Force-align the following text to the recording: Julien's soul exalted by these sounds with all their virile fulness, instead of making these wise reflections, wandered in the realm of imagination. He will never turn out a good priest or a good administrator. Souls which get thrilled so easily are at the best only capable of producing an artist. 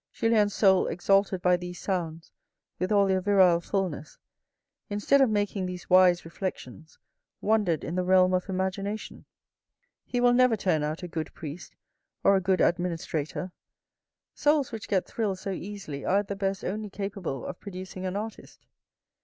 Julien's 0.11 0.55
soul 0.55 0.87
exalted 0.87 1.43
by 1.43 1.55
these 1.57 1.77
sounds 1.79 2.31
with 2.79 2.91
all 2.91 3.05
their 3.05 3.21
virile 3.21 3.61
fulness, 3.61 4.17
instead 4.89 5.21
of 5.21 5.29
making 5.29 5.67
these 5.67 5.91
wise 5.91 6.25
reflections, 6.25 6.97
wandered 7.39 7.83
in 7.83 7.93
the 7.93 8.03
realm 8.03 8.33
of 8.33 8.49
imagination. 8.49 9.25
He 10.03 10.19
will 10.19 10.33
never 10.33 10.57
turn 10.57 10.81
out 10.81 11.03
a 11.03 11.07
good 11.07 11.31
priest 11.35 11.75
or 12.23 12.35
a 12.35 12.41
good 12.41 12.61
administrator. 12.61 13.51
Souls 14.33 14.71
which 14.71 14.87
get 14.87 15.05
thrilled 15.05 15.37
so 15.37 15.51
easily 15.51 16.03
are 16.03 16.17
at 16.17 16.29
the 16.29 16.35
best 16.35 16.65
only 16.65 16.89
capable 16.89 17.45
of 17.45 17.59
producing 17.59 18.03
an 18.03 18.15
artist. 18.15 18.65